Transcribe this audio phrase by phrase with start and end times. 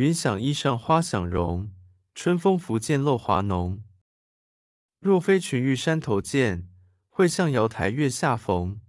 [0.00, 1.74] 云想衣裳花想容
[2.14, 3.82] 春风拂槛露华浓。
[4.98, 6.70] 若非群玉山头见
[7.10, 8.80] 会向瑶台月下逢